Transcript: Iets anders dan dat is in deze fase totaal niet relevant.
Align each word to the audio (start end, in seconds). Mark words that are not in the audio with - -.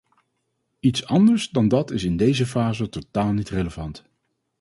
Iets 0.79 1.05
anders 1.05 1.49
dan 1.49 1.67
dat 1.67 1.91
is 1.91 2.03
in 2.03 2.17
deze 2.17 2.45
fase 2.45 2.89
totaal 2.89 3.31
niet 3.31 3.49
relevant. 3.49 4.05